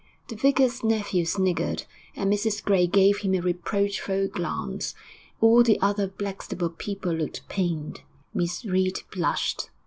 [0.29, 1.83] The vicar's nephew sniggered,
[2.15, 4.95] and Mrs Gray gave him a reproachful glance;
[5.39, 8.01] all the other Blackstable people looked pained;
[8.33, 9.69] Miss Reed blushed.